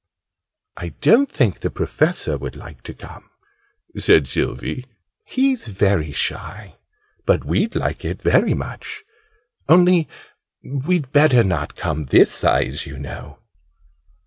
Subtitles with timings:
[0.77, 3.29] "I don't think the Professor would like to come,"
[3.95, 4.87] said Sylvie.
[5.27, 6.77] "He's very shy.
[7.27, 9.03] But we'd like it very much.
[9.69, 10.07] Only
[10.63, 13.37] we'd better not come this size, you know."